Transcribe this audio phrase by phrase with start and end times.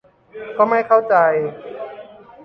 [0.57, 1.15] ก็ไม่เข้าใจ